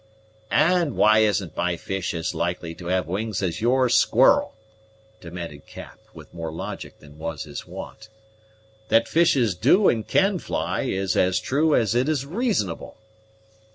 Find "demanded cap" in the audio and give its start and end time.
5.19-5.99